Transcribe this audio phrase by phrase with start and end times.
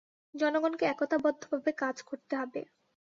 [0.35, 2.61] জনগণকে একতাবদ্ধভাবে কাজ করতে হবে।